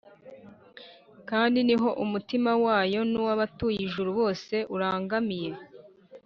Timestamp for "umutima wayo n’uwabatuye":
2.03-3.79